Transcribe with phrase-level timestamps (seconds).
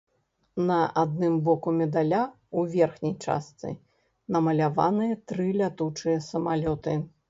[0.69, 3.77] На адным боку медаля ў верхняй частцы
[4.39, 7.03] намаляваныя тры лятучыя самалёты.